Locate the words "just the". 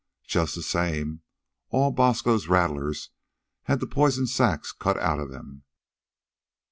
0.25-0.63